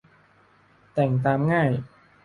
[0.93, 1.71] แต่งตามง่าย